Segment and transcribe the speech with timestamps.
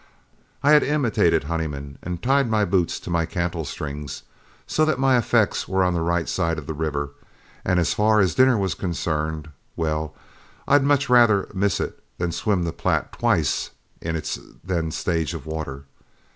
[0.63, 4.23] I had imitated Honeyman, and tied my boots to my cantle strings,
[4.65, 7.11] so that my effects were on the right side of the river;
[7.63, 10.15] and as far as dinner was concerned, well,
[10.67, 13.69] I'd much rather miss it than swim the Platte twice
[14.01, 15.85] in its then stage of water.